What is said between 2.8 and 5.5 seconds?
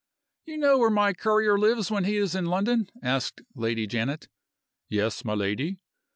asked Lady Janet. "Yes, my